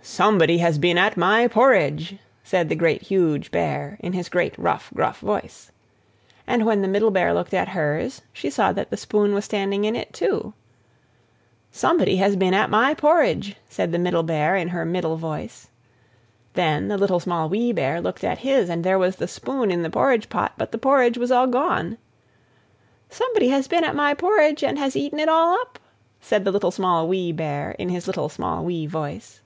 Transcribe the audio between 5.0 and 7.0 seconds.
voice. And when the